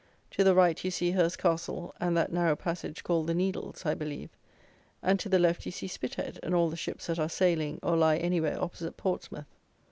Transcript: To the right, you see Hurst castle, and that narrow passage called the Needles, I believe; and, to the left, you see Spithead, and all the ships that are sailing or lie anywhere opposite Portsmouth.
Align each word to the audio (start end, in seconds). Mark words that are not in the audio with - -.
To 0.31 0.43
the 0.43 0.55
right, 0.55 0.83
you 0.83 0.89
see 0.89 1.11
Hurst 1.11 1.37
castle, 1.37 1.93
and 1.99 2.17
that 2.17 2.33
narrow 2.33 2.55
passage 2.55 3.03
called 3.03 3.27
the 3.27 3.35
Needles, 3.35 3.85
I 3.85 3.93
believe; 3.93 4.31
and, 5.03 5.19
to 5.19 5.29
the 5.29 5.37
left, 5.37 5.63
you 5.67 5.71
see 5.71 5.85
Spithead, 5.87 6.39
and 6.41 6.55
all 6.55 6.71
the 6.71 6.75
ships 6.75 7.05
that 7.05 7.19
are 7.19 7.29
sailing 7.29 7.79
or 7.83 7.95
lie 7.95 8.17
anywhere 8.17 8.59
opposite 8.59 8.97
Portsmouth. 8.97 9.53